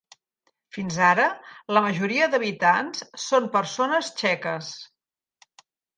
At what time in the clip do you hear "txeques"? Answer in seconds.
4.23-4.71